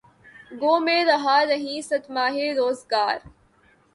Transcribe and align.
گو 0.51 0.79
میں 0.79 1.03
رہا 1.05 1.37
رہینِ 1.45 1.81
ستمہائے 1.83 2.53
روزگار 2.55 3.17